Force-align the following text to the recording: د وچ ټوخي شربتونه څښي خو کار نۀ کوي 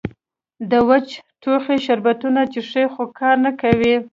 د 0.71 0.73
وچ 0.89 1.07
ټوخي 1.41 1.77
شربتونه 1.85 2.41
څښي 2.51 2.85
خو 2.93 3.03
کار 3.19 3.35
نۀ 3.43 3.51
کوي 3.61 3.95